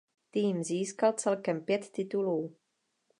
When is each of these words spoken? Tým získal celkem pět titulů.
Tým 0.31 0.63
získal 0.63 1.13
celkem 1.13 1.61
pět 1.65 1.89
titulů. 1.89 2.55